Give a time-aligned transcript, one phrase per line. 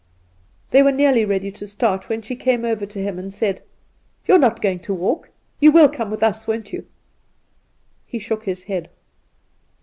[0.71, 3.61] They were nearly ready to start when she came over to him, and said:'
[4.27, 5.29] You are not going to walk.
[5.59, 6.87] You will come with us, won't you?'
[8.07, 8.89] He shook his head.